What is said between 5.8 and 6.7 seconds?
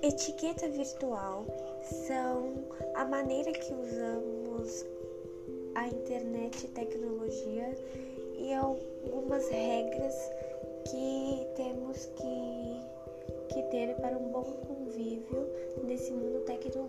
internet e